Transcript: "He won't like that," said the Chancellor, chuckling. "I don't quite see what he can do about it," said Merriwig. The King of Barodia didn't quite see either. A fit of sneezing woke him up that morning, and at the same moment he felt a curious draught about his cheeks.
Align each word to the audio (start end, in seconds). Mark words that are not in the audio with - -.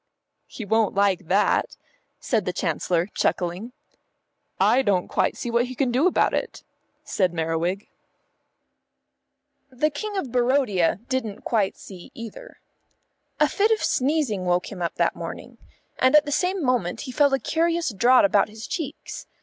"He 0.47 0.65
won't 0.65 0.95
like 0.95 1.27
that," 1.27 1.77
said 2.19 2.45
the 2.45 2.53
Chancellor, 2.53 3.05
chuckling. 3.13 3.71
"I 4.59 4.81
don't 4.81 5.07
quite 5.07 5.37
see 5.37 5.51
what 5.51 5.65
he 5.67 5.75
can 5.75 5.91
do 5.91 6.07
about 6.07 6.33
it," 6.33 6.63
said 7.03 7.35
Merriwig. 7.35 7.87
The 9.69 9.91
King 9.91 10.17
of 10.17 10.31
Barodia 10.31 10.99
didn't 11.07 11.43
quite 11.43 11.77
see 11.77 12.09
either. 12.15 12.59
A 13.39 13.47
fit 13.47 13.69
of 13.69 13.83
sneezing 13.83 14.43
woke 14.43 14.71
him 14.71 14.81
up 14.81 14.95
that 14.95 15.15
morning, 15.15 15.59
and 15.99 16.15
at 16.15 16.25
the 16.25 16.31
same 16.31 16.63
moment 16.63 17.01
he 17.01 17.11
felt 17.11 17.33
a 17.33 17.37
curious 17.37 17.93
draught 17.93 18.25
about 18.25 18.49
his 18.49 18.65
cheeks. 18.65 19.27